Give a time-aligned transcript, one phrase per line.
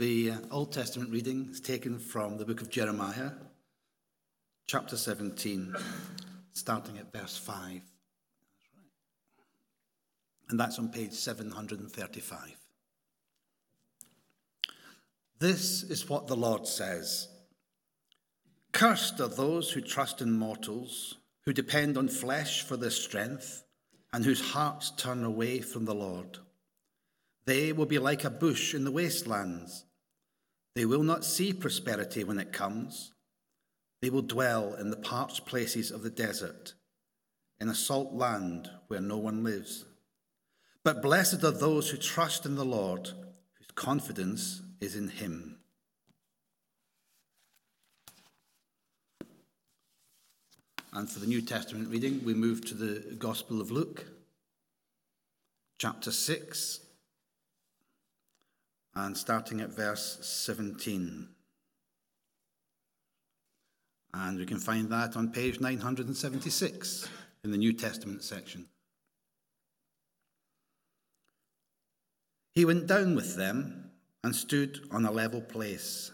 [0.00, 3.32] The uh, Old Testament reading is taken from the book of Jeremiah,
[4.66, 5.76] chapter 17,
[6.54, 7.82] starting at verse 5.
[10.48, 12.56] And that's on page 735.
[15.38, 17.28] This is what the Lord says
[18.72, 23.64] Cursed are those who trust in mortals, who depend on flesh for their strength,
[24.14, 26.38] and whose hearts turn away from the Lord.
[27.44, 29.84] They will be like a bush in the wastelands.
[30.74, 33.12] They will not see prosperity when it comes.
[34.02, 36.74] They will dwell in the parched places of the desert,
[37.60, 39.84] in a salt land where no one lives.
[40.82, 43.08] But blessed are those who trust in the Lord,
[43.58, 45.58] whose confidence is in him.
[50.92, 54.06] And for the New Testament reading, we move to the Gospel of Luke,
[55.78, 56.80] chapter 6,
[58.94, 61.28] and starting at verse 17.
[64.12, 67.08] And we can find that on page 976
[67.44, 68.66] in the New Testament section.
[72.52, 73.90] He went down with them
[74.24, 76.10] and stood on a level place.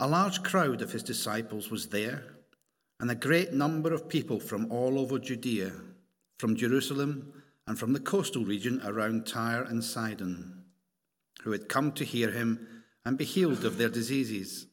[0.00, 2.22] A large crowd of his disciples was there,
[3.00, 5.72] and a great number of people from all over Judea,
[6.38, 7.32] from Jerusalem,
[7.66, 10.57] and from the coastal region around Tyre and Sidon,
[11.42, 12.66] who had come to hear him
[13.04, 14.66] and be healed of their diseases.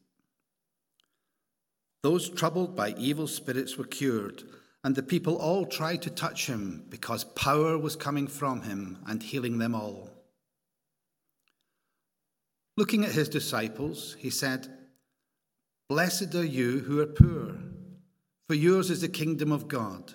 [2.04, 4.44] Those troubled by evil spirits were cured,
[4.84, 9.24] and the people all tried to touch him because power was coming from him and
[9.24, 10.12] healing them all.
[12.78, 14.68] Looking at his disciples, he said,
[15.90, 17.56] Blessed are you who are poor,
[18.48, 20.14] for yours is the kingdom of God.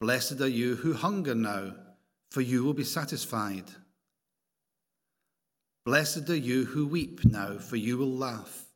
[0.00, 1.74] Blessed are you who hunger now,
[2.30, 3.64] for you will be satisfied.
[5.84, 8.66] Blessed are you who weep now, for you will laugh.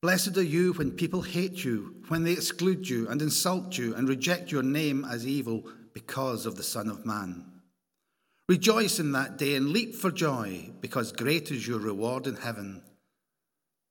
[0.00, 4.08] Blessed are you when people hate you, when they exclude you and insult you and
[4.08, 7.44] reject your name as evil because of the Son of Man.
[8.48, 12.82] Rejoice in that day and leap for joy, because great is your reward in heaven.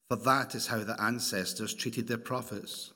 [0.10, 2.94] For that is how the ancestors treated their prophets.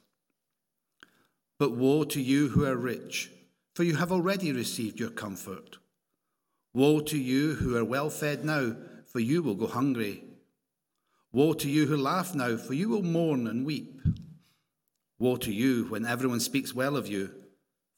[1.59, 3.31] But woe to you who are rich,
[3.75, 5.77] for you have already received your comfort.
[6.77, 8.75] Woe to you who are well fed now,
[9.07, 10.23] for you will go hungry.
[11.31, 13.99] Woe to you who laugh now, for you will mourn and weep.
[15.17, 17.33] Woe to you when everyone speaks well of you,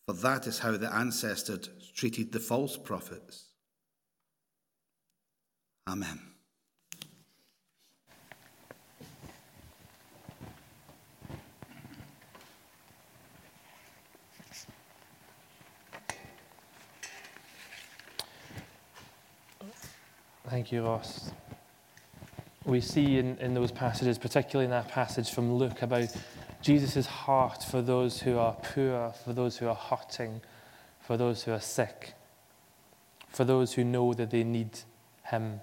[0.06, 3.48] for that is how the ancestors treated the false prophets.
[5.86, 6.29] Amen.
[20.50, 21.32] Thank you, Ross
[22.70, 26.08] we see in, in those passages, particularly in that passage from Luke, about
[26.62, 30.42] Jesus' heart for those who are poor, for those who are hurting,
[31.02, 32.14] for those who are sick,
[33.30, 34.80] for those who know that they need
[35.24, 35.62] Him.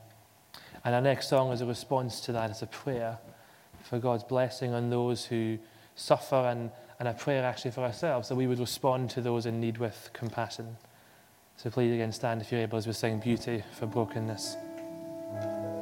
[0.85, 2.51] And our next song is a response to that.
[2.51, 3.19] It's a prayer
[3.83, 5.59] for God's blessing on those who
[5.95, 9.61] suffer and, and a prayer actually for ourselves, that we would respond to those in
[9.61, 10.77] need with compassion.
[11.57, 14.57] So please again stand if you're able as we sing Beauty for Brokenness.
[15.32, 15.75] To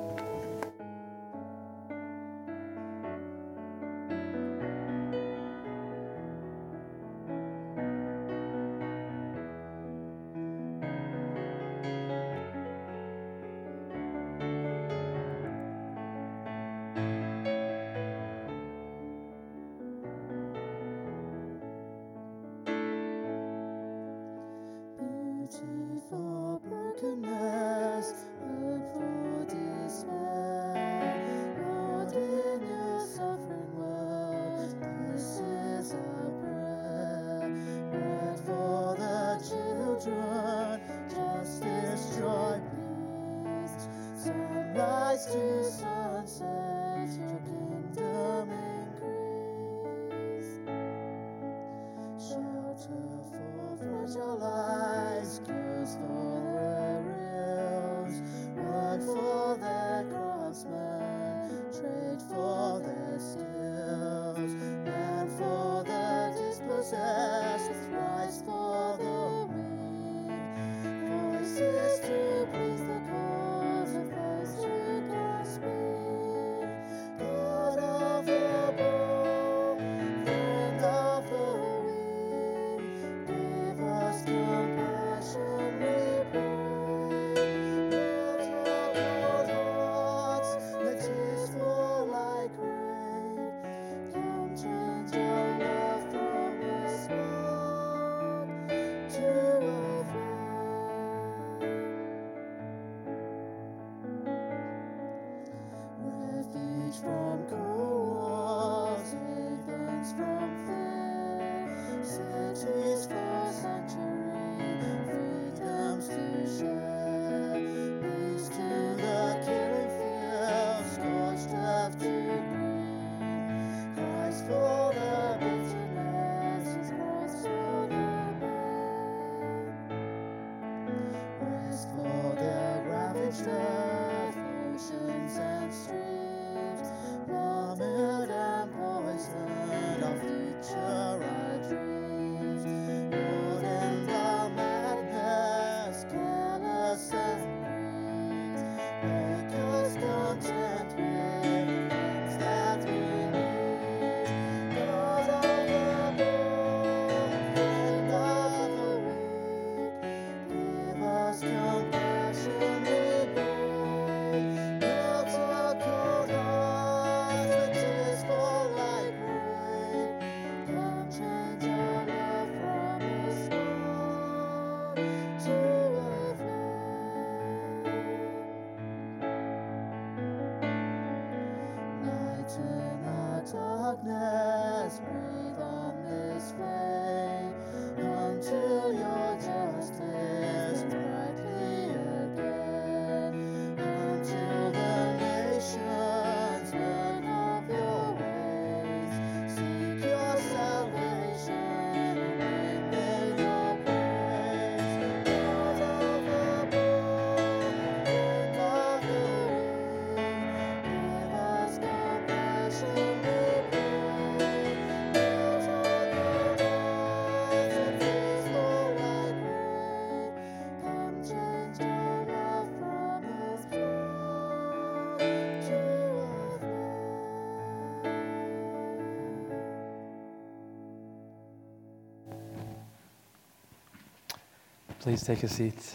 [235.05, 235.93] Please take a seat.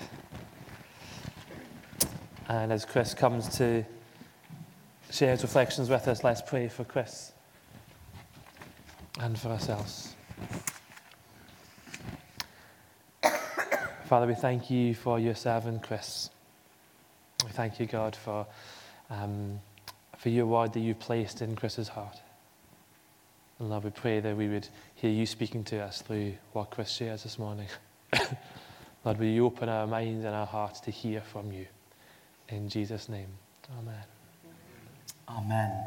[2.48, 3.84] And as Chris comes to
[5.10, 7.32] share his reflections with us, let's pray for Chris
[9.20, 10.14] and for ourselves.
[14.06, 16.30] Father, we thank you for your servant, Chris.
[17.44, 18.46] We thank you, God, for,
[19.10, 19.60] um,
[20.20, 22.22] for your word that you've placed in Chris's heart.
[23.58, 26.92] And Lord, we pray that we would hear you speaking to us through what Chris
[26.92, 27.70] shares this morning.
[29.06, 31.66] Lord, will you open our minds and our hearts to hear from you?
[32.50, 33.30] In Jesus' name,
[33.80, 34.04] amen.
[35.30, 35.86] Amen.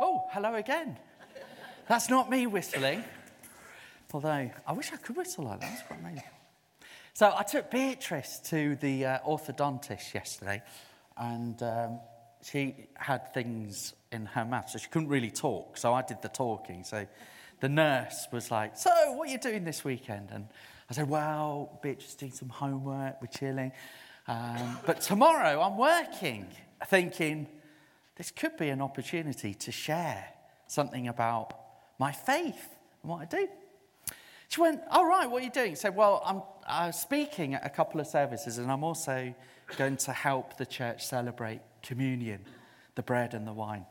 [0.00, 0.98] Oh, hello again.
[1.88, 3.02] That's not me whistling.
[4.12, 5.70] Although, I wish I could whistle like that.
[5.70, 6.24] That's quite amazing.
[7.14, 10.62] So, I took Beatrice to the uh, orthodontist yesterday,
[11.16, 12.00] and um,
[12.42, 15.78] she had things in her mouth, so she couldn't really talk.
[15.78, 16.84] So, I did the talking.
[16.84, 17.06] So,
[17.62, 20.30] the nurse was like, So, what are you doing this weekend?
[20.32, 20.48] And
[20.90, 23.70] I said, Well, bitch, just doing some homework, we're chilling.
[24.26, 26.48] Um, but tomorrow I'm working,
[26.88, 27.46] thinking
[28.16, 30.26] this could be an opportunity to share
[30.66, 31.56] something about
[31.98, 32.68] my faith
[33.02, 33.48] and what I do.
[34.48, 35.70] She went, All right, what are you doing?
[35.70, 39.32] I said, Well, I'm uh, speaking at a couple of services, and I'm also
[39.76, 42.44] going to help the church celebrate communion,
[42.96, 43.86] the bread and the wine.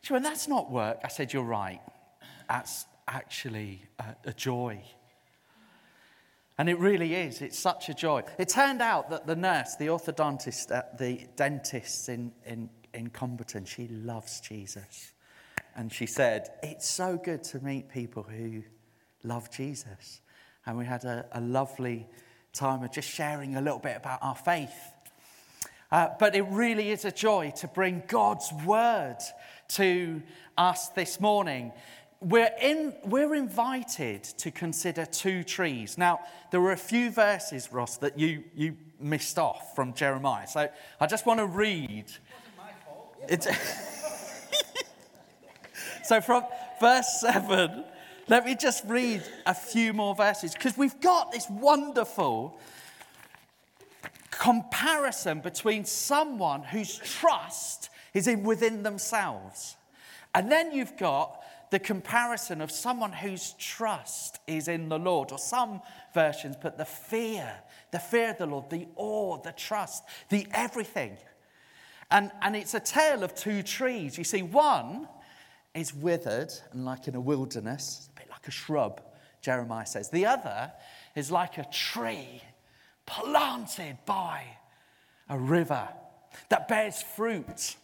[0.00, 0.98] She went, That's not work.
[1.04, 1.80] I said, You're right.
[2.48, 4.82] That's actually a, a joy.
[6.58, 7.40] And it really is.
[7.40, 8.22] It's such a joy.
[8.38, 10.68] It turned out that the nurse, the orthodontist
[10.98, 15.12] the dentist in, in, in Comberton, she loves Jesus.
[15.74, 18.62] And she said, It's so good to meet people who
[19.24, 20.20] love Jesus.
[20.66, 22.06] And we had a, a lovely
[22.52, 24.92] time of just sharing a little bit about our faith.
[25.90, 29.18] Uh, but it really is a joy to bring God's word
[29.68, 30.22] to
[30.56, 31.72] us this morning
[32.22, 35.98] we're, in, we're invited to consider two trees.
[35.98, 40.46] Now, there were a few verses, Ross, that you, you missed off from Jeremiah.
[40.46, 40.68] So
[41.00, 42.06] I just want to read.
[43.28, 43.48] It's
[46.04, 46.44] so from
[46.80, 47.84] verse 7,
[48.28, 52.56] let me just read a few more verses because we've got this wonderful
[54.30, 59.76] comparison between someone whose trust is in within themselves.
[60.34, 61.41] And then you've got
[61.72, 65.80] the comparison of someone whose trust is in the Lord, or some
[66.12, 67.50] versions put the fear,
[67.92, 71.16] the fear of the Lord, the awe, the trust, the everything.
[72.10, 74.18] And, and it's a tale of two trees.
[74.18, 75.08] You see, one
[75.74, 79.00] is withered and like in a wilderness, a bit like a shrub,
[79.40, 80.10] Jeremiah says.
[80.10, 80.70] The other
[81.16, 82.42] is like a tree
[83.06, 84.44] planted by
[85.26, 85.88] a river
[86.50, 87.76] that bears fruit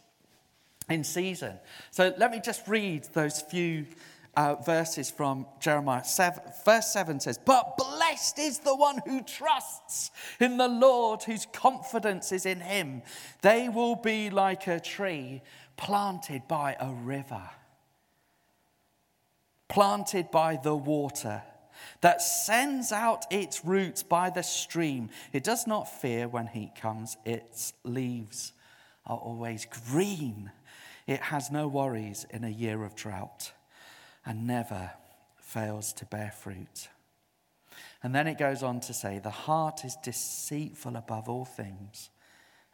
[0.89, 1.59] in season.
[1.91, 3.87] So let me just read those few
[4.37, 6.05] uh, verses from Jeremiah.
[6.05, 11.47] Seven, verse 7 says, But blessed is the one who trusts in the Lord, whose
[11.53, 13.03] confidence is in him.
[13.43, 15.43] They will be like a tree
[15.77, 17.51] planted by a river,
[19.69, 21.43] planted by the water,
[22.01, 25.11] that sends out its roots by the stream.
[25.33, 28.53] It does not fear when heat comes, its leaves
[29.07, 30.53] are always green.
[31.09, 33.53] It has no worries in a year of drought
[34.27, 34.91] and never
[35.39, 36.89] fails to bear fruit.
[38.03, 42.11] And then it goes on to say, The heart is deceitful above all things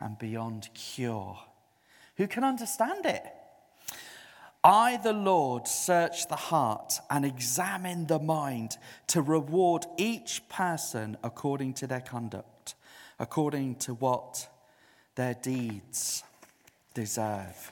[0.00, 1.38] and beyond cure.
[2.16, 3.24] Who can understand it?
[4.64, 11.74] I, the Lord, search the heart and examine the mind to reward each person according
[11.74, 12.74] to their conduct,
[13.20, 14.48] according to what
[15.14, 16.24] their deeds
[16.94, 17.70] deserve.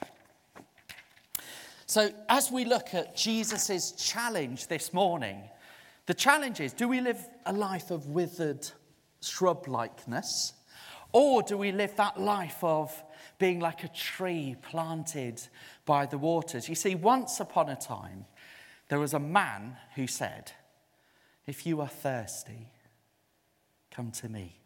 [1.93, 5.43] So, as we look at Jesus' challenge this morning,
[6.07, 8.67] the challenge is do we live a life of withered
[9.21, 10.53] shrub likeness,
[11.11, 12.91] or do we live that life of
[13.37, 15.39] being like a tree planted
[15.85, 16.67] by the waters.
[16.67, 18.25] You see, once upon a time,
[18.87, 20.51] there was a man who said,
[21.45, 22.71] If you are thirsty,
[23.91, 24.57] come to me.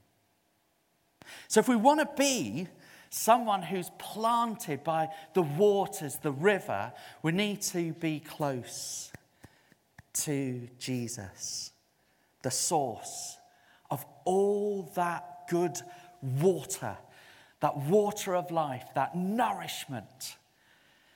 [1.50, 2.70] So, if we want to be
[3.10, 6.92] someone who's planted by the waters, the river,
[7.24, 9.12] we need to be close
[10.14, 11.72] to Jesus,
[12.42, 13.38] the source
[13.90, 15.80] of all that good
[16.22, 16.98] water
[17.60, 20.38] that water of life, that nourishment.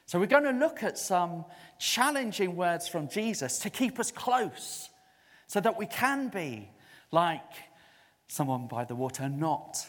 [0.06, 1.46] So, we're going to look at some
[1.80, 4.90] challenging words from Jesus to keep us close
[5.48, 6.70] so that we can be
[7.12, 7.42] like
[8.28, 9.88] someone by the water, not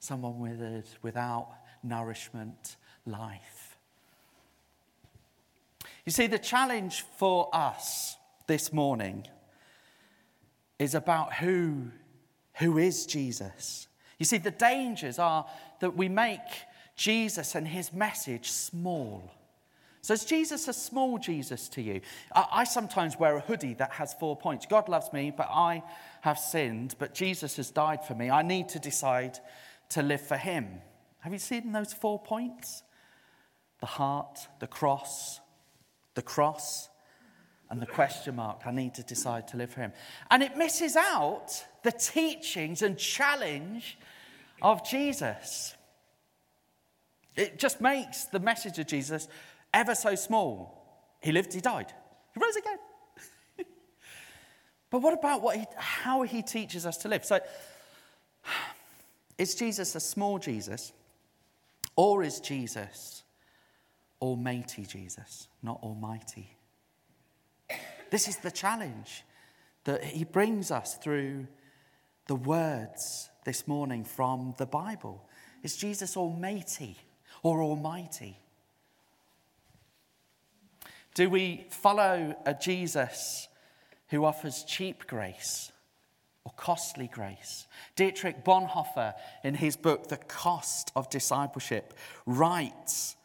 [0.00, 1.48] someone withered without
[1.82, 2.76] nourishment,
[3.06, 3.76] life.
[6.04, 9.26] You see, the challenge for us this morning
[10.78, 11.88] is about who,
[12.54, 13.88] who is Jesus.
[14.18, 15.46] You see, the dangers are
[15.80, 16.40] that we make
[16.96, 19.30] Jesus and his message small.
[20.00, 22.00] So, is Jesus a small Jesus to you?
[22.34, 25.82] I, sometimes wear a hoodie that has four points God loves me, but I
[26.22, 28.30] have sinned, but Jesus has died for me.
[28.30, 29.38] I need to decide
[29.90, 30.80] to live for him.
[31.20, 32.82] Have you seen those four points?
[33.80, 35.40] The heart, the cross,
[36.14, 36.88] the cross,
[37.70, 38.62] and the question mark.
[38.64, 39.92] I need to decide to live for him.
[40.30, 43.98] And it misses out the teachings and challenge
[44.62, 45.74] of Jesus.
[47.36, 49.28] It just makes the message of Jesus
[49.72, 50.74] ever so small.
[51.20, 51.92] He lived, he died,
[52.34, 52.78] he rose again.
[54.90, 57.24] but what about what he, how he teaches us to live?
[57.24, 57.40] So,
[59.38, 60.92] is Jesus a small Jesus,
[61.96, 63.22] or is Jesus
[64.20, 66.56] Almighty Jesus, not Almighty?
[68.10, 69.24] This is the challenge
[69.84, 71.46] that he brings us through
[72.26, 75.28] the words this morning from the Bible.
[75.62, 76.96] Is Jesus Almighty
[77.42, 78.38] or Almighty?
[81.14, 83.48] Do we follow a Jesus
[84.08, 85.72] who offers cheap grace
[86.44, 87.66] or costly grace?
[87.96, 89.14] Dietrich Bonhoeffer,
[89.44, 91.94] in his book, The Cost of Discipleship,
[92.26, 93.16] writes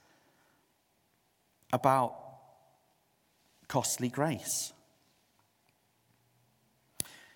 [1.71, 2.15] about
[3.67, 4.73] costly grace.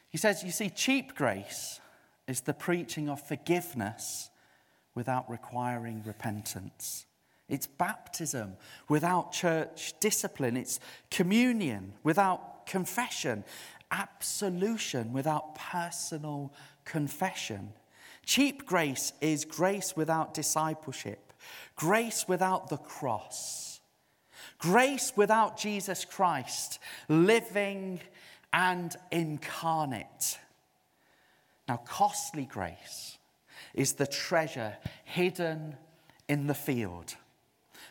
[0.10, 1.80] He says, You see, cheap grace
[2.28, 4.30] is the preaching of forgiveness
[4.96, 7.06] without requiring repentance.
[7.50, 8.58] It's baptism
[8.90, 10.58] without church discipline.
[10.58, 10.80] It's
[11.10, 13.46] communion without confession.
[13.92, 16.54] Absolution without personal
[16.86, 17.74] confession.
[18.26, 21.32] Cheap grace is grace without discipleship,
[21.76, 23.80] grace without the cross,
[24.60, 28.02] grace without Jesus Christ living
[28.52, 30.40] and incarnate.
[31.68, 33.18] Now, costly grace
[33.74, 34.76] is the treasure
[35.06, 35.76] hidden
[36.28, 37.16] in the field.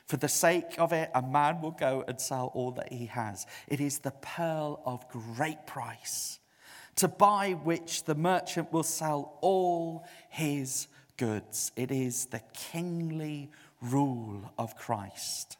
[0.06, 3.46] For the sake of it, a man will go and sell all that he has.
[3.66, 6.38] It is the pearl of great price,
[6.96, 10.86] to buy which the merchant will sell all his
[11.16, 11.72] goods.
[11.76, 15.58] It is the kingly rule of Christ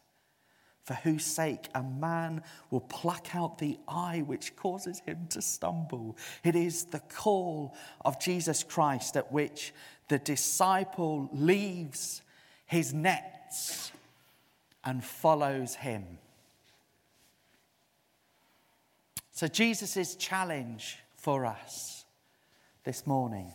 [0.87, 6.17] for whose sake a man will pluck out the eye which causes him to stumble.
[6.45, 7.75] It is the call
[8.05, 9.75] of Jesus Christ at which
[10.09, 12.23] the disciple leaves
[12.67, 13.91] his nets
[14.87, 16.05] and follows him.
[19.33, 22.07] So, Jesus' challenge for us
[22.85, 23.53] this morning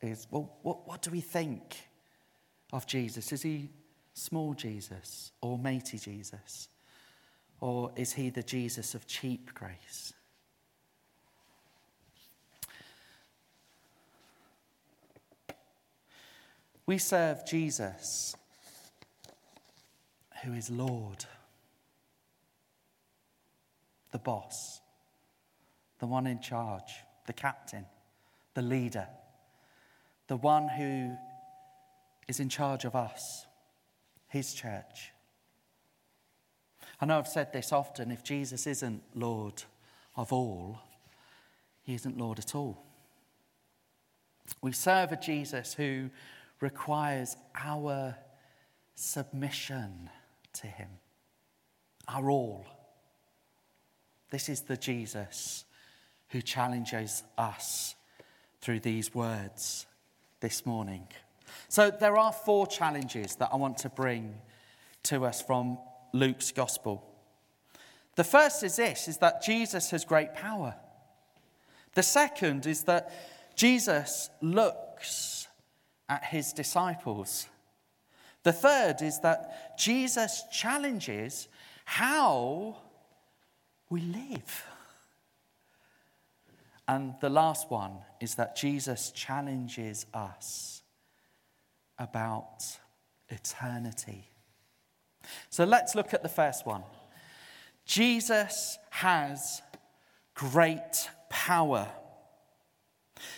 [0.00, 1.76] is well, what, what do we think
[2.72, 3.32] of Jesus?
[3.32, 3.68] Is he
[4.14, 6.68] small Jesus or mighty Jesus?
[7.60, 10.12] Or is he the Jesus of cheap grace?
[16.86, 18.34] We serve Jesus,
[20.44, 21.24] who is Lord,
[24.10, 24.80] the boss,
[25.98, 27.84] the one in charge, the captain,
[28.54, 29.06] the leader,
[30.28, 31.16] the one who
[32.28, 33.46] is in charge of us,
[34.28, 35.12] his church.
[37.00, 39.62] I know I've said this often if Jesus isn't Lord
[40.16, 40.80] of all,
[41.82, 42.84] he isn't Lord at all.
[44.60, 46.10] We serve a Jesus who
[46.60, 48.16] requires our
[48.94, 50.10] submission
[50.60, 50.88] to him,
[52.06, 52.66] our all.
[54.30, 55.64] This is the Jesus
[56.28, 57.94] who challenges us
[58.60, 59.86] through these words
[60.40, 61.08] this morning.
[61.68, 64.34] So, there are four challenges that I want to bring
[65.04, 65.78] to us from
[66.12, 67.04] Luke's gospel.
[68.16, 70.74] The first is this is that Jesus has great power.
[71.94, 73.12] The second is that
[73.54, 75.48] Jesus looks
[76.08, 77.46] at his disciples.
[78.48, 81.48] The third is that Jesus challenges
[81.84, 82.78] how
[83.90, 84.66] we live.
[86.88, 90.80] And the last one is that Jesus challenges us
[91.98, 92.64] about
[93.28, 94.30] eternity.
[95.50, 96.84] So let's look at the first one.
[97.84, 99.60] Jesus has
[100.34, 101.86] great power.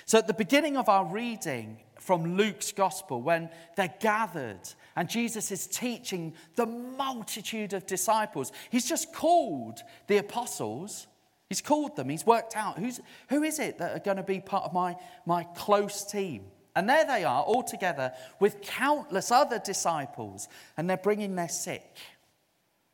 [0.04, 4.60] So, at the beginning of our reading from Luke's gospel, when they're gathered
[4.96, 11.06] and Jesus is teaching the multitude of disciples, he's just called the apostles.
[11.48, 12.08] He's called them.
[12.08, 14.96] He's worked out who's, who is it that are going to be part of my,
[15.26, 16.44] my close team.
[16.74, 21.98] And there they are, all together with countless other disciples, and they're bringing their sick.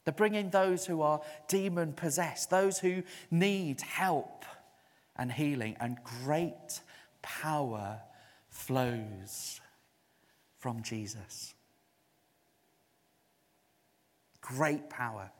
[0.04, 4.44] They're bringing those who are demon possessed, those who need help
[5.16, 6.80] and healing, and great
[7.22, 8.00] power
[8.66, 9.60] flows
[10.58, 11.54] from Jesus.
[14.40, 15.30] Great power.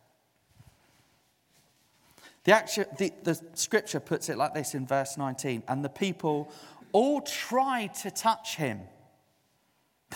[2.44, 6.52] The, actual, the, the scripture puts it like this in verse 19 and the people
[6.92, 8.80] all tried to touch him.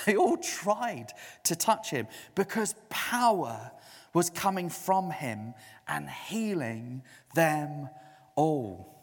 [0.07, 1.09] They all tried
[1.45, 3.73] to touch him because power
[4.15, 5.55] was coming from him
[5.89, 7.03] and healing
[7.35, 7.89] them
[8.37, 8.97] all.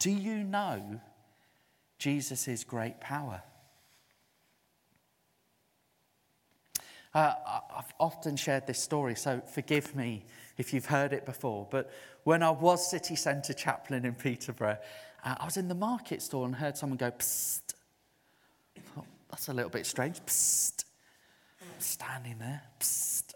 [0.00, 1.00] Do you know
[1.98, 3.42] Jesus' great power?
[7.14, 7.32] Uh,
[7.76, 10.24] I've often shared this story, so forgive me
[10.58, 11.68] if you've heard it before.
[11.70, 11.92] But
[12.24, 14.78] when I was city centre chaplain in Peterborough,
[15.24, 17.60] uh, I was in the market stall and heard someone go, psst.
[18.94, 20.20] Thought, That's a little bit strange.
[20.26, 20.84] Psst.
[21.62, 22.62] I'm standing there.
[22.80, 23.34] Psst.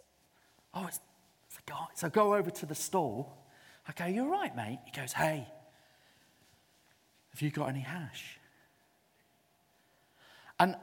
[0.75, 1.01] Oh, it's,
[1.47, 1.87] it's a guy.
[1.94, 3.47] So I go over to the stall.
[3.87, 4.81] I go, You're right, mate.
[4.87, 5.47] He goes, Hey,
[7.31, 8.38] have you got any hash?
[10.59, 10.77] And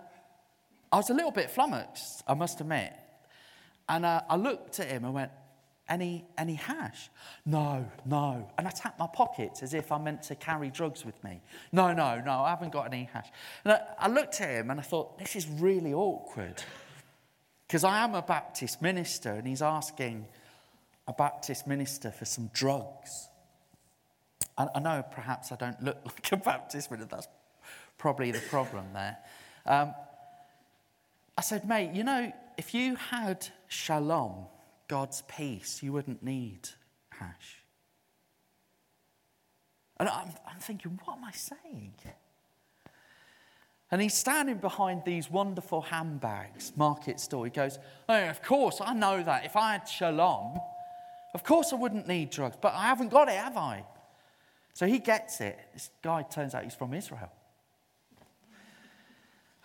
[0.91, 2.93] I was a little bit flummoxed, I must admit.
[3.87, 5.31] And uh, I looked at him and went,
[5.87, 7.09] any, any hash?
[7.45, 8.49] No, no.
[8.57, 11.41] And I tapped my pockets as if I meant to carry drugs with me.
[11.71, 13.27] No, no, no, I haven't got any hash.
[13.63, 16.63] And I, I looked at him and I thought, this is really awkward.
[17.67, 20.25] Because I am a Baptist minister and he's asking
[21.07, 23.29] a Baptist minister for some drugs.
[24.57, 27.27] I, I know perhaps I don't look like a Baptist minister, that's
[27.97, 29.17] probably the problem there.
[29.65, 29.93] Um,
[31.37, 34.45] I said, mate, you know, if you had shalom,
[34.87, 36.69] God's peace, you wouldn't need
[37.09, 37.63] hash.
[39.97, 41.93] And I'm, I'm thinking, what am I saying?
[43.91, 47.45] And he's standing behind these wonderful handbags, market store.
[47.45, 49.45] He goes, Oh, of course, I know that.
[49.45, 50.59] If I had shalom,
[51.33, 53.85] of course I wouldn't need drugs, but I haven't got it, have I?
[54.73, 55.57] So he gets it.
[55.73, 57.31] This guy turns out he's from Israel.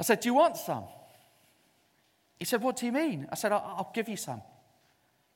[0.01, 0.85] I said, Do you want some?
[2.39, 3.29] He said, What do you mean?
[3.31, 4.41] I said, I'll, I'll give you some.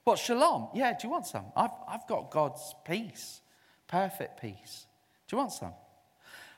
[0.05, 0.69] What, shalom?
[0.75, 1.45] Yeah, do you want some?
[1.55, 3.43] I've, I've got God's peace,
[3.87, 4.87] perfect peace.
[5.29, 5.75] Do you want some?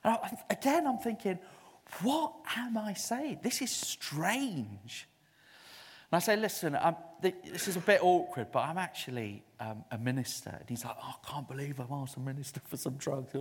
[0.05, 1.41] And I, again, I'm thinking,
[2.03, 3.41] what am I saying?
[3.43, 5.09] This is strange.
[6.11, 9.99] And I say, listen, I'm, this is a bit awkward, but I'm actually um, a
[9.99, 10.51] minister.
[10.51, 13.33] And he's like, oh, I can't believe I'm asked a minister for some drugs.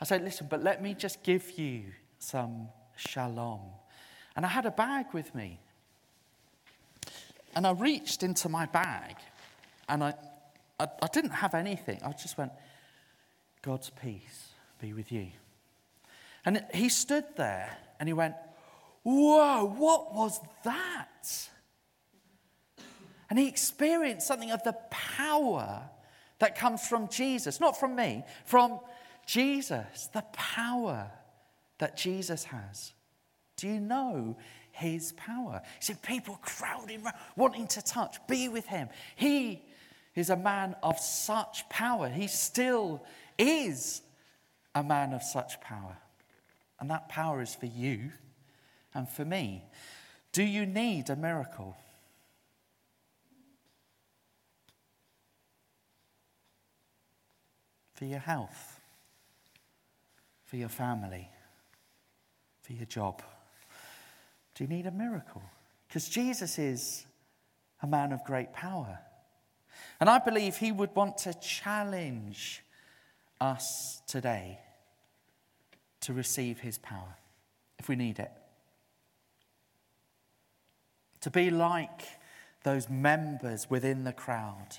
[0.00, 1.82] I say, listen, but let me just give you
[2.20, 3.60] some shalom.
[4.38, 5.58] And I had a bag with me.
[7.56, 9.16] And I reached into my bag
[9.88, 10.14] and I,
[10.78, 11.98] I, I, didn't have anything.
[12.04, 12.52] I just went,
[13.62, 15.26] God's peace be with you.
[16.44, 18.36] And he stood there and he went,
[19.02, 21.48] Whoa, what was that?
[23.28, 25.82] And he experienced something of the power
[26.38, 28.78] that comes from Jesus, not from me, from
[29.26, 31.10] Jesus, the power
[31.78, 32.92] that Jesus has.
[33.58, 34.38] Do you know
[34.70, 35.60] his power?
[35.64, 38.88] You see, people crowding around, wanting to touch, be with him.
[39.16, 39.62] He
[40.14, 42.08] is a man of such power.
[42.08, 43.04] He still
[43.36, 44.00] is
[44.74, 45.98] a man of such power.
[46.80, 48.12] And that power is for you
[48.94, 49.64] and for me.
[50.32, 51.76] Do you need a miracle?
[57.94, 58.80] For your health,
[60.44, 61.28] for your family,
[62.62, 63.20] for your job?
[64.58, 65.42] Do you need a miracle?
[65.86, 67.06] Because Jesus is
[67.80, 68.98] a man of great power.
[70.00, 72.64] And I believe he would want to challenge
[73.40, 74.58] us today
[76.00, 77.16] to receive his power
[77.78, 78.32] if we need it.
[81.20, 82.02] To be like
[82.64, 84.78] those members within the crowd,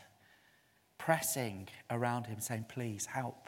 [0.97, 3.47] pressing around him, saying, Please help.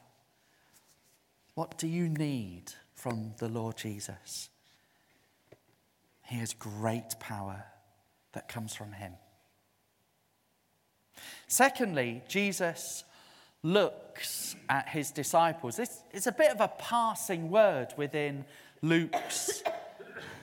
[1.55, 4.50] What do you need from the Lord Jesus?
[6.31, 7.65] He has great power
[8.31, 9.15] that comes from him.
[11.49, 13.03] Secondly, Jesus
[13.63, 15.75] looks at his disciples.
[15.75, 18.45] This is a bit of a passing word within
[18.81, 19.61] Luke's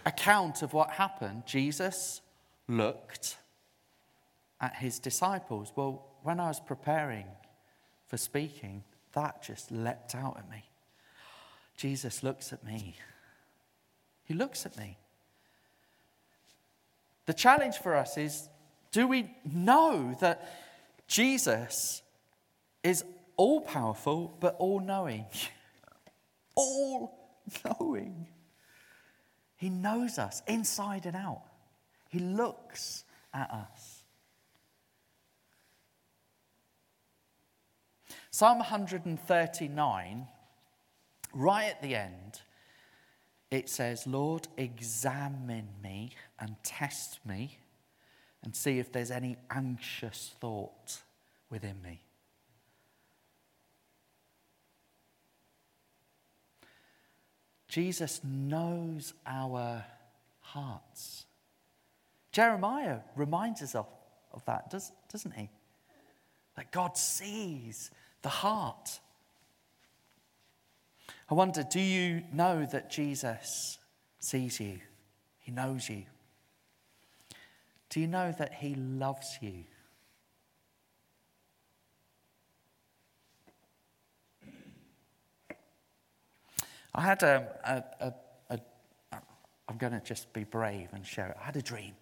[0.04, 1.44] account of what happened.
[1.46, 2.20] Jesus
[2.68, 3.38] looked
[4.60, 5.72] at his disciples.
[5.74, 7.24] Well, when I was preparing
[8.08, 10.64] for speaking, that just leapt out at me.
[11.78, 12.94] Jesus looks at me.
[14.26, 14.98] He looks at me.
[17.28, 18.48] The challenge for us is
[18.90, 20.50] do we know that
[21.06, 22.00] Jesus
[22.82, 23.04] is
[23.36, 25.26] all powerful but all knowing?
[26.54, 27.12] all
[27.66, 28.28] knowing.
[29.56, 31.42] He knows us inside and out,
[32.08, 34.04] He looks at us.
[38.30, 40.26] Psalm 139,
[41.34, 42.40] right at the end,
[43.50, 47.58] it says, Lord, examine me and test me
[48.42, 51.02] and see if there's any anxious thought
[51.50, 52.00] within me.
[57.68, 59.84] Jesus knows our
[60.40, 61.26] hearts.
[62.32, 63.86] Jeremiah reminds us of,
[64.32, 65.50] of that, does, doesn't he?
[66.56, 67.90] That God sees
[68.22, 69.00] the heart.
[71.30, 73.78] I wonder, do you know that Jesus
[74.18, 74.80] sees you?
[75.40, 76.04] He knows you.
[77.90, 79.64] Do you know that He loves you?
[86.94, 88.12] I had a, a, a,
[88.50, 88.60] a
[89.68, 91.36] I'm going to just be brave and share it.
[91.40, 91.94] I had a dream.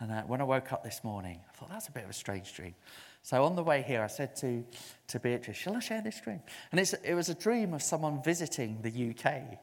[0.00, 2.14] And uh, when I woke up this morning, I thought, that's a bit of a
[2.14, 2.74] strange dream.
[3.22, 4.64] So on the way here, I said to,
[5.08, 6.40] to Beatrice, Shall I share this dream?
[6.72, 9.58] And it was a dream of someone visiting the UK.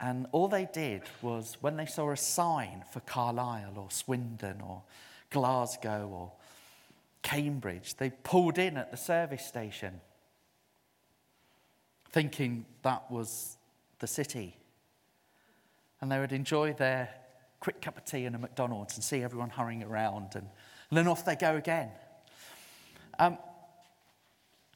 [0.00, 4.82] And all they did was when they saw a sign for Carlisle or Swindon or
[5.30, 6.32] Glasgow or
[7.22, 10.00] Cambridge, they pulled in at the service station
[12.10, 13.56] thinking that was
[13.98, 14.56] the city.
[16.00, 17.10] And they would enjoy their
[17.60, 20.46] quick cup of tea in a McDonald's and see everyone hurrying around, and,
[20.90, 21.90] and then off they go again.
[23.18, 23.38] Um,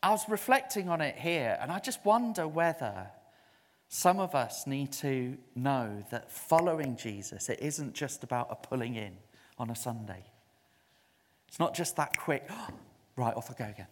[0.02, 3.08] I was reflecting on it here, and I just wonder whether
[3.88, 8.96] some of us need to know that following Jesus, it isn't just about a pulling
[8.96, 9.16] in
[9.58, 10.24] on a Sunday.
[11.46, 12.68] It's not just that quick, oh,
[13.16, 13.86] right, off I go again.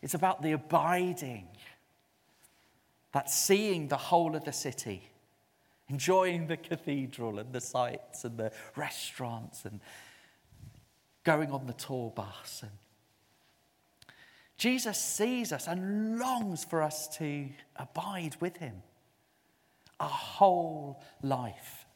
[0.00, 1.48] It's about the abiding,
[3.12, 5.10] that seeing the whole of the city,
[5.90, 9.80] enjoying the cathedral and the sights and the restaurants and
[11.24, 12.70] going on the tour bus and
[14.60, 18.82] Jesus sees us and longs for us to abide with him
[19.98, 21.86] our whole life.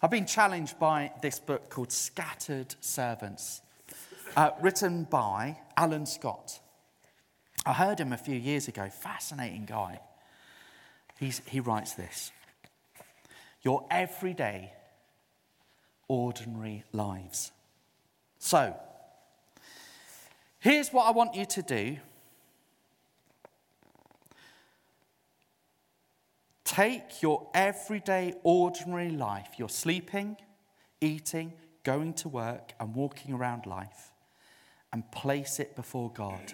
[0.00, 3.62] I've been challenged by this book called Scattered Servants,
[4.36, 6.60] uh, written by Alan Scott.
[7.66, 9.98] I heard him a few years ago, fascinating guy.
[11.20, 12.32] He's, he writes this
[13.62, 14.72] Your everyday,
[16.08, 17.52] ordinary lives.
[18.38, 18.74] So,
[20.60, 21.96] Here's what I want you to do
[26.64, 30.36] take your everyday, ordinary life, your sleeping,
[31.00, 34.12] eating, going to work, and walking around life,
[34.92, 36.52] and place it before God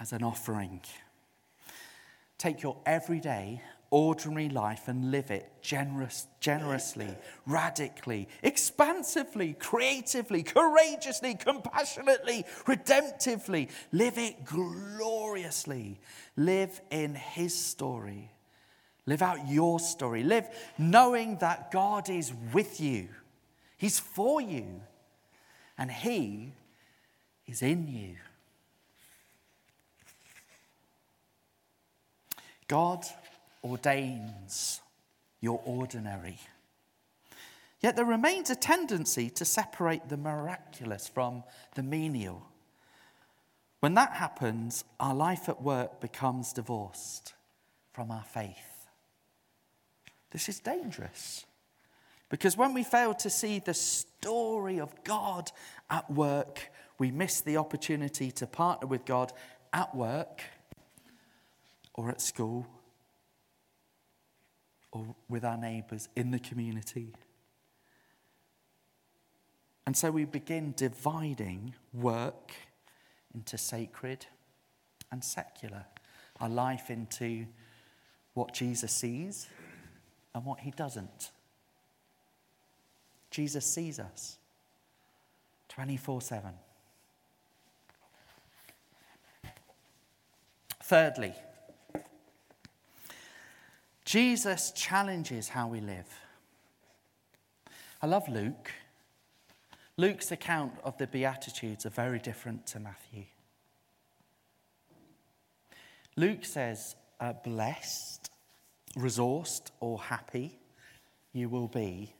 [0.00, 0.80] as an offering.
[2.38, 7.08] Take your everyday, ordinary life and live it generous, generously,
[7.46, 13.68] radically, expansively, creatively, courageously, compassionately, redemptively.
[13.90, 15.98] Live it gloriously.
[16.36, 18.30] Live in His story.
[19.06, 20.22] Live out your story.
[20.22, 20.46] Live
[20.76, 23.08] knowing that God is with you,
[23.78, 24.80] He's for you,
[25.76, 26.52] and He
[27.46, 28.16] is in you.
[32.68, 33.04] God
[33.64, 34.80] ordains
[35.40, 36.38] your ordinary.
[37.80, 42.46] Yet there remains a tendency to separate the miraculous from the menial.
[43.80, 47.34] When that happens, our life at work becomes divorced
[47.92, 48.86] from our faith.
[50.30, 51.46] This is dangerous
[52.28, 55.50] because when we fail to see the story of God
[55.88, 59.32] at work, we miss the opportunity to partner with God
[59.72, 60.42] at work
[61.98, 62.64] or at school
[64.92, 67.12] or with our neighbours in the community.
[69.84, 72.52] And so we begin dividing work
[73.34, 74.26] into sacred
[75.10, 75.86] and secular,
[76.40, 77.46] our life into
[78.32, 79.48] what Jesus sees
[80.36, 81.32] and what he doesn't.
[83.32, 84.38] Jesus sees us
[85.68, 86.52] 24 7.
[90.80, 91.34] Thirdly,
[94.08, 96.08] Jesus challenges how we live.
[98.00, 98.70] I love Luke
[99.98, 103.24] Luke's account of the Beatitudes are very different to Matthew.
[106.16, 108.30] Luke says, uh, blessed,
[108.96, 110.58] resourced, or happy
[111.34, 112.14] you will be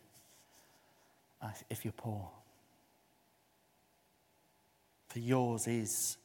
[1.70, 2.28] if you're poor.
[5.08, 6.18] For yours is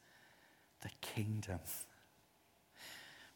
[0.81, 1.59] the kingdom.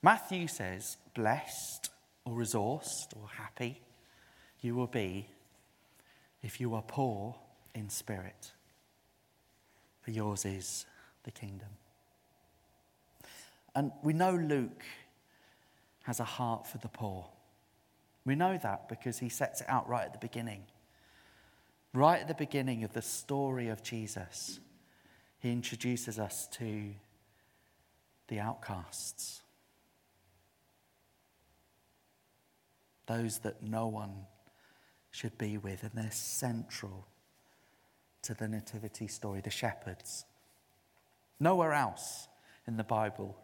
[0.02, 1.90] Matthew says, blessed,
[2.28, 3.82] or resourced, or happy
[4.60, 5.28] you will be
[6.44, 7.36] if you are poor
[7.74, 8.52] in spirit,
[10.02, 10.86] for yours is
[11.24, 11.70] the kingdom.
[13.76, 14.84] And we know Luke
[16.04, 17.28] has a heart for the poor.
[18.26, 20.64] We know that because he sets it out right at the beginning.
[21.94, 24.60] Right at the beginning of the story of Jesus,
[25.40, 26.94] he introduces us to
[28.28, 29.42] the outcasts,
[33.08, 34.26] those that no one
[35.12, 37.08] should be with, and they're central
[38.22, 40.26] to the nativity story, the shepherds.
[41.40, 42.28] Nowhere else
[42.68, 43.36] in the Bible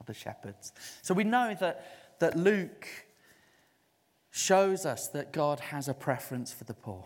[0.00, 0.72] are the shepherds.
[1.02, 2.88] So we know that, that Luke
[4.30, 7.04] shows us that God has a preference for the poor.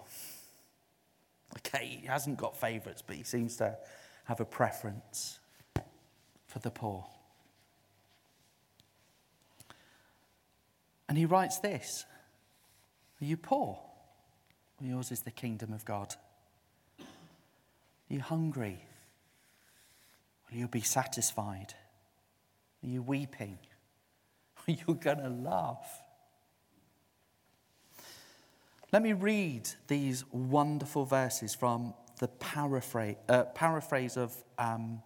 [1.59, 3.77] Okay, he hasn't got favourites, but he seems to
[4.25, 5.39] have a preference
[6.47, 7.05] for the poor.
[11.09, 12.05] And he writes this
[13.21, 13.79] Are you poor?
[14.81, 16.15] Well, yours is the kingdom of God.
[17.01, 18.85] Are you hungry?
[20.51, 21.75] Will you'll be satisfied?
[22.83, 23.59] Are you weeping?
[24.69, 26.03] Are you going to laugh?
[28.93, 35.03] Let me read these wonderful verses from the paraphrase, uh, paraphrase of um,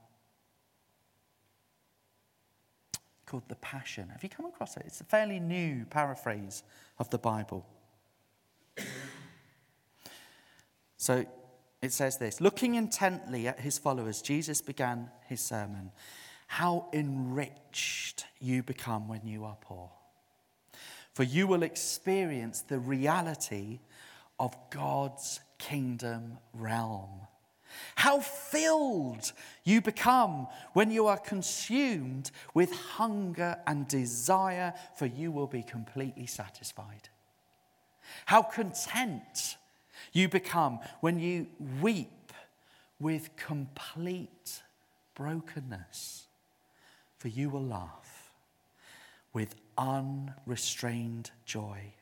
[3.32, 4.10] called The Passion.
[4.10, 4.82] Have you come across it?
[4.84, 6.62] It's a fairly new paraphrase
[6.98, 7.66] of the Bible.
[10.98, 11.24] so
[11.80, 15.92] it says this Looking intently at his followers, Jesus began his sermon.
[16.46, 19.90] How enriched you become when you are poor.
[21.14, 23.80] For you will experience the reality
[24.38, 27.22] of God's kingdom realm.
[27.96, 29.32] How filled
[29.64, 36.26] you become when you are consumed with hunger and desire, for you will be completely
[36.26, 37.08] satisfied.
[38.26, 39.56] How content
[40.12, 41.46] you become when you
[41.80, 42.32] weep
[42.98, 44.62] with complete
[45.14, 46.26] brokenness,
[47.18, 48.32] for you will laugh
[49.32, 51.94] with unrestrained joy.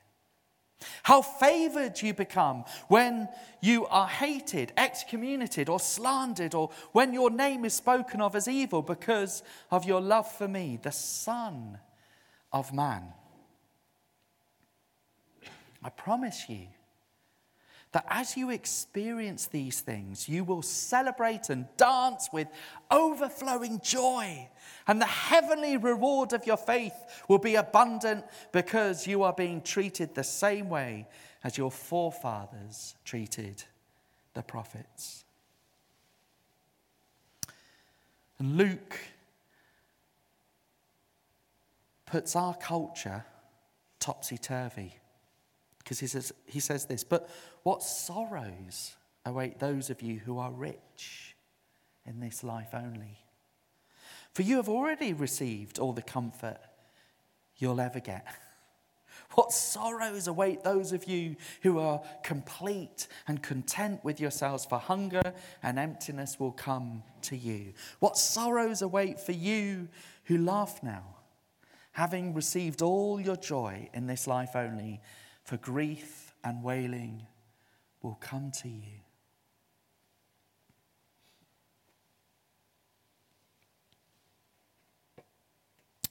[1.02, 3.28] How favored you become when
[3.60, 8.82] you are hated, excommunicated, or slandered, or when your name is spoken of as evil
[8.82, 11.78] because of your love for me, the Son
[12.52, 13.12] of Man.
[15.82, 16.66] I promise you,
[17.92, 22.46] that as you experience these things, you will celebrate and dance with
[22.90, 24.48] overflowing joy.
[24.86, 26.94] And the heavenly reward of your faith
[27.28, 31.08] will be abundant because you are being treated the same way
[31.42, 33.64] as your forefathers treated
[34.34, 35.24] the prophets.
[38.38, 38.98] And Luke
[42.06, 43.24] puts our culture
[43.98, 44.99] topsy turvy
[45.90, 47.28] because he says, he says this, but
[47.64, 48.94] what sorrows
[49.26, 51.34] await those of you who are rich
[52.06, 53.18] in this life only?
[54.32, 56.58] For you have already received all the comfort
[57.56, 58.24] you'll ever get.
[59.34, 65.34] What sorrows await those of you who are complete and content with yourselves, for hunger
[65.62, 67.74] and emptiness will come to you.
[68.00, 69.88] What sorrows await for you
[70.24, 71.04] who laugh now?
[71.92, 75.00] having received all your joy in this life only,
[75.50, 77.26] for grief and wailing
[78.02, 79.00] will come to you.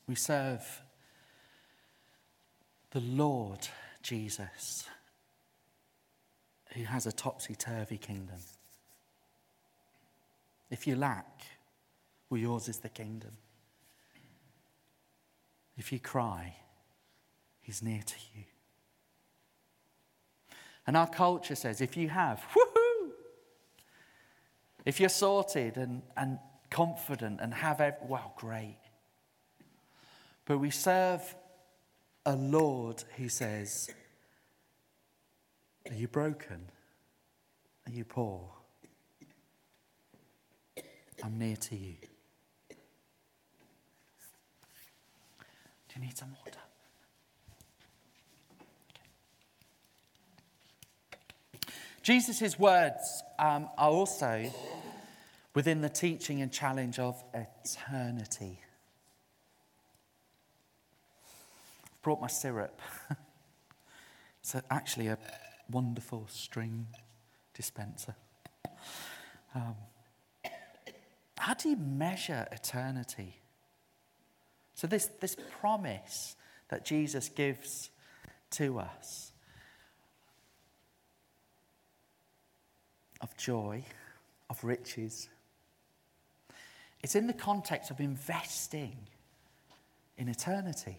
[0.10, 0.82] We serve
[2.92, 3.66] the Lord
[4.04, 4.90] Jesus,
[6.74, 8.42] who has a topsy turvy kingdom.
[10.70, 11.44] If you lack,
[12.30, 13.38] well, yours is the kingdom.
[15.78, 16.58] If you cry,
[17.62, 18.44] he's near to you.
[20.90, 23.12] And our culture says if you have, woohoo!
[24.86, 26.40] If you're sorted and, and
[26.72, 28.80] confident and have, every, well, great.
[30.46, 31.36] But we serve
[32.26, 33.92] a Lord who says,
[35.92, 36.72] Are you broken?
[37.86, 38.50] Are you poor?
[41.24, 41.98] I'm near to you.
[42.70, 42.76] Do
[45.98, 46.58] you need some water?
[52.02, 54.52] Jesus' words um, are also
[55.54, 58.62] within the teaching and challenge of eternity.
[61.86, 62.82] I've brought my syrup.
[64.42, 65.18] it's actually a
[65.70, 66.88] wonderful string
[67.54, 68.16] dispenser.
[69.54, 69.76] Um,
[71.38, 73.36] how do you measure eternity?
[74.76, 76.36] So, this, this promise
[76.70, 77.90] that Jesus gives
[78.52, 79.29] to us
[83.22, 83.84] of joy,
[84.50, 85.30] of riches,
[87.02, 88.96] it's in the context of investing
[90.18, 90.98] in eternity.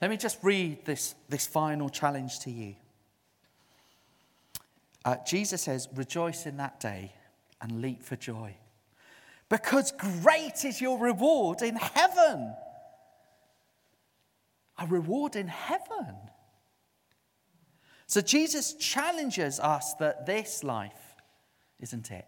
[0.00, 2.74] Let me just read this, this final challenge to you.
[5.04, 7.12] Uh, Jesus says, Rejoice in that day
[7.60, 8.54] and leap for joy,
[9.48, 12.54] because great is your reward in heaven.
[14.78, 16.16] A reward in heaven.
[18.10, 21.14] So Jesus challenges us that this life
[21.78, 22.26] isn't it.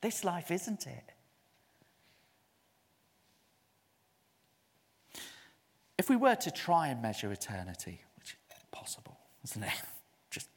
[0.00, 1.12] This life isn't it.
[5.96, 9.70] If we were to try and measure eternity, which is possible, isn't it?
[10.32, 10.48] Just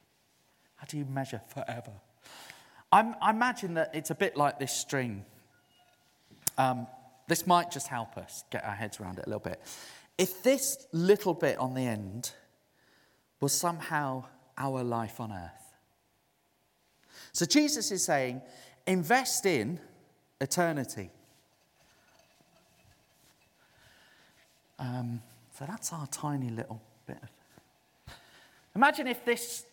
[0.74, 1.92] how do you measure forever?
[2.90, 5.24] I'm, i imagine that it's a bit like this string.
[6.58, 6.88] Um,
[7.28, 9.62] this might just help us get our heads around it a little bit.
[10.18, 12.32] If this little bit on the end
[13.40, 14.24] was somehow
[14.56, 15.74] our life on earth.
[17.32, 18.42] So Jesus is saying,
[18.86, 19.80] invest in
[20.40, 21.10] eternity.
[24.78, 25.22] Um,
[25.58, 28.14] so that's our tiny little bit of.
[28.74, 29.66] Imagine if this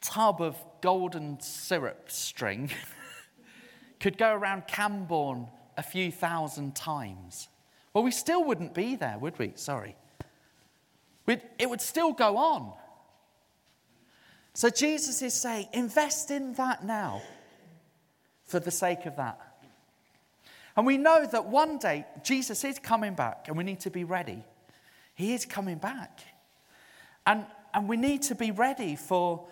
[0.00, 2.70] tub of golden syrup string
[4.00, 7.48] could go around Camborne a few thousand times.
[7.92, 9.52] Well, we still wouldn't be there, would we?
[9.56, 9.96] Sorry.
[11.26, 12.72] We'd, it would still go on.
[14.54, 17.22] So Jesus is saying, invest in that now
[18.44, 19.38] for the sake of that.
[20.76, 24.04] And we know that one day Jesus is coming back and we need to be
[24.04, 24.44] ready.
[25.14, 26.20] He is coming back.
[27.26, 29.46] And, and we need to be ready for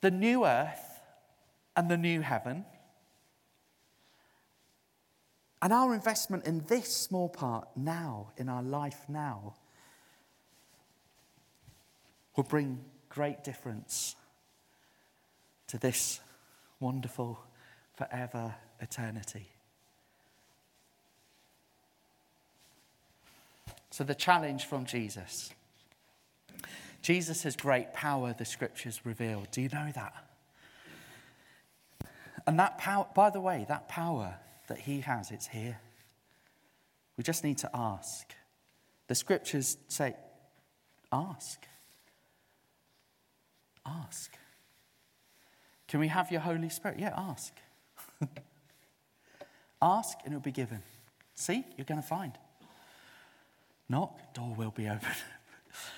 [0.00, 1.00] the new earth
[1.76, 2.64] and the new heaven.
[5.62, 9.54] And our investment in this small part now, in our life now,
[12.36, 14.16] will bring great difference
[15.70, 16.20] to this
[16.80, 17.38] wonderful
[17.96, 19.48] forever eternity.
[23.90, 25.52] So, the challenge from Jesus
[27.02, 29.46] Jesus has great power, the scriptures reveal.
[29.52, 30.12] Do you know that?
[32.46, 34.34] And that power, by the way, that power
[34.68, 35.78] that he has, it's here.
[37.16, 38.34] We just need to ask.
[39.06, 40.14] The scriptures say,
[41.12, 41.66] ask.
[43.86, 44.36] Ask.
[45.90, 47.00] Can we have your Holy Spirit?
[47.00, 47.52] Yeah, ask.
[49.82, 50.82] ask and it'll be given.
[51.34, 52.32] See, you're going to find.
[53.88, 55.10] Knock, door will be open.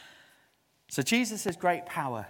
[0.88, 2.26] so Jesus has great power.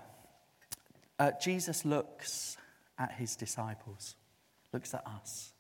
[1.21, 2.57] Uh, Jesus looks
[2.99, 4.17] at his disciples,
[4.73, 5.53] looks at us.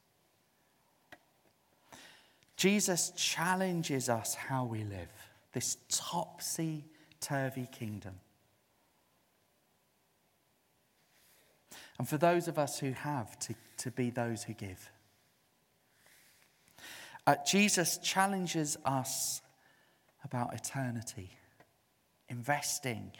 [2.56, 5.08] Jesus challenges us how we live,
[5.52, 6.84] this topsy
[7.20, 8.14] turvy kingdom.
[12.02, 14.90] And for those of us who have, to, to be those who give.
[17.28, 19.40] Uh, Jesus challenges us
[20.24, 21.30] about eternity,
[22.28, 23.12] investing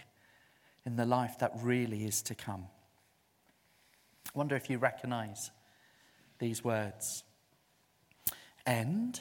[0.85, 2.67] in the life that really is to come.
[4.35, 5.53] I wonder if you recognize
[6.41, 7.23] these words
[8.67, 9.21] end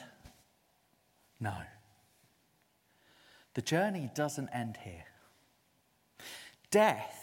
[1.38, 1.54] No.
[3.54, 5.04] The journey doesn't end here.
[6.72, 7.21] Death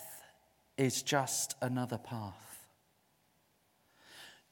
[0.80, 2.66] is just another path.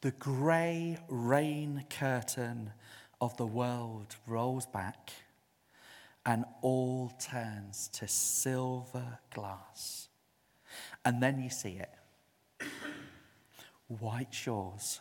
[0.02, 2.72] The grey rain curtain
[3.22, 5.12] of the world rolls back
[6.26, 10.10] and all turns to silver glass.
[11.06, 11.90] And then you see it
[13.88, 15.00] white shores,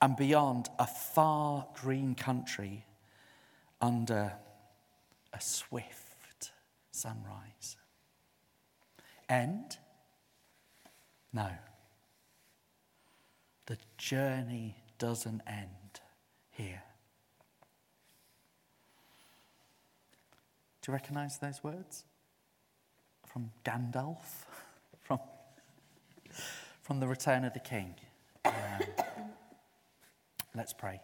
[0.00, 2.84] and beyond a far green country
[3.80, 4.32] under
[5.32, 6.52] a swift
[6.92, 7.76] sunrise.
[9.28, 9.78] End?
[11.32, 11.48] No.
[13.66, 16.00] The journey doesn't end
[16.50, 16.82] here.
[20.80, 22.04] Do you recognize those words?
[23.26, 24.22] From Gandalf?
[25.02, 25.20] From,
[26.82, 27.94] from the Return of the King.
[28.44, 28.52] Um,
[30.54, 31.00] let's pray.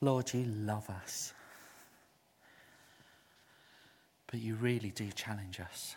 [0.00, 1.32] Lord, you love us.
[4.30, 5.96] But you really do challenge us.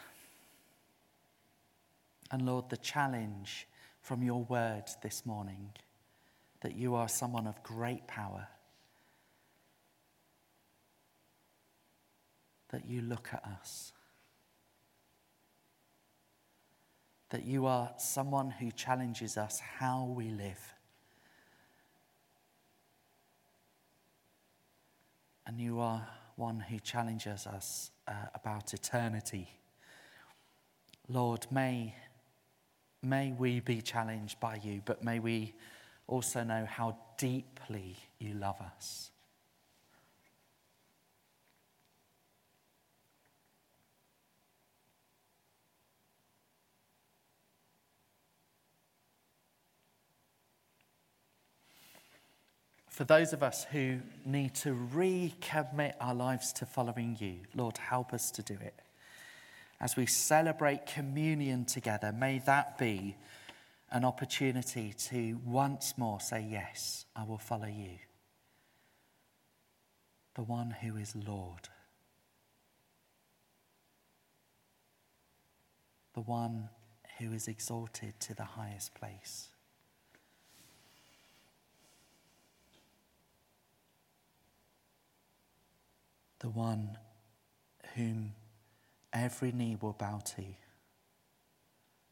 [2.32, 3.68] And Lord, the challenge
[4.02, 5.72] from your word this morning
[6.62, 8.47] that you are someone of great power,
[12.70, 13.91] that you look at us,
[17.30, 20.74] that you are someone who challenges us how we live.
[25.52, 29.49] And you are one who challenges us uh, about eternity.
[31.10, 31.93] Lord, may
[33.04, 35.56] May we be challenged by you, but may we
[36.08, 39.10] also know how deeply you love us.
[53.02, 53.97] For those of us who
[54.28, 58.80] need to recommit our lives to following you, Lord, help us to do it
[59.80, 63.18] as we celebrate communion together, may that be
[63.89, 67.97] an opportunity to once more say, Yes, I will follow you.
[70.36, 71.70] The one who is Lord.
[76.14, 76.70] The one
[77.18, 79.51] who is exalted to the highest place.
[86.42, 86.98] The one
[87.96, 88.34] whom
[89.14, 90.44] every knee will bow to,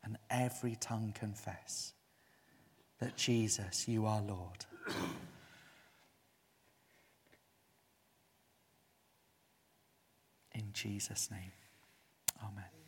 [0.03, 1.93] and every tongue confess
[2.99, 4.65] that Jesus, you are Lord.
[10.53, 11.53] In Jesus' name,
[12.43, 12.78] amen.